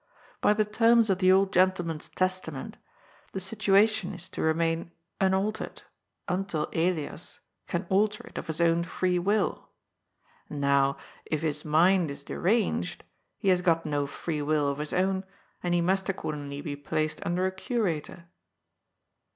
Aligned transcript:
By 0.41 0.53
the 0.53 0.65
terms 0.65 1.11
of 1.11 1.19
the 1.19 1.31
old 1.31 1.53
gentleman's 1.53 2.09
testament 2.09 2.77
the 3.33 3.39
situation 3.39 4.15
is 4.15 4.29
to 4.29 4.41
remain 4.41 4.89
unaltered 5.19 5.83
until 6.27 6.69
Elias 6.73 7.39
can 7.67 7.85
alter 7.87 8.25
it 8.25 8.39
of 8.39 8.47
his 8.47 8.59
own 8.61 8.83
free 8.83 9.19
will. 9.19 9.69
Now, 10.49 10.97
if 11.27 11.43
his 11.43 11.63
mind 11.63 12.09
is 12.09 12.23
deranged, 12.23 13.03
he 13.37 13.49
has 13.49 13.61
got 13.61 13.85
no 13.85 14.07
free 14.07 14.41
will 14.41 14.67
of 14.67 14.79
his 14.79 14.91
own, 14.91 15.23
and 15.61 15.71
he 15.75 15.81
must 15.81 16.09
accordingly 16.09 16.61
be 16.61 16.75
placed 16.75 17.23
under 17.23 17.45
a 17.45 17.51
* 17.51 17.51
curator.' 17.51 18.25